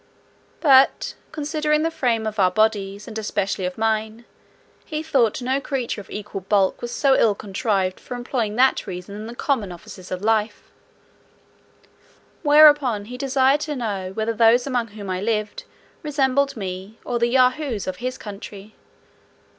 But, 0.61 1.13
considering 1.31 1.83
the 1.83 1.91
frame 1.91 2.25
of 2.25 2.39
our 2.39 2.49
bodies, 2.49 3.07
and 3.07 3.15
especially 3.19 3.65
of 3.65 3.77
mine, 3.77 4.25
he 4.83 5.03
thought 5.03 5.43
no 5.43 5.61
creature 5.61 6.01
of 6.01 6.09
equal 6.09 6.41
bulk 6.41 6.81
was 6.81 6.91
so 6.91 7.13
ill 7.15 7.35
contrived 7.35 7.99
for 7.99 8.15
employing 8.15 8.55
that 8.55 8.87
reason 8.87 9.13
in 9.15 9.27
the 9.27 9.35
common 9.35 9.71
offices 9.71 10.09
of 10.09 10.23
life;" 10.23 10.71
whereupon 12.41 13.05
he 13.13 13.15
desired 13.19 13.59
to 13.61 13.75
know 13.75 14.09
"whether 14.15 14.33
those 14.33 14.65
among 14.65 14.87
whom 14.87 15.07
I 15.07 15.21
lived 15.21 15.65
resembled 16.01 16.57
me, 16.57 16.97
or 17.05 17.19
the 17.19 17.27
Yahoos 17.29 17.85
of 17.85 17.97
his 17.97 18.17
country?" 18.17 18.73